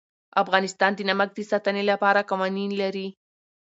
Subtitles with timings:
[0.41, 3.07] افغانستان د نمک د ساتنې لپاره قوانین لري.